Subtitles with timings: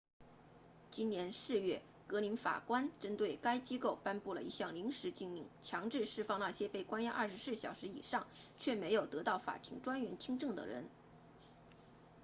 [0.89, 8.25] 今年4月格林法官针对该机构颁布了一项临时禁令强制释放那些被关押24小时以上
[8.57, 10.89] 却没有得到法庭专员听证的人